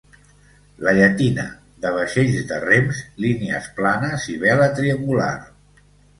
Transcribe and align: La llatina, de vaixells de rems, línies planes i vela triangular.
La 0.85 0.93
llatina, 0.99 1.43
de 1.83 1.91
vaixells 1.97 2.39
de 2.53 2.57
rems, 2.65 3.03
línies 3.27 3.69
planes 3.77 4.27
i 4.35 4.41
vela 4.47 4.73
triangular. 4.83 5.31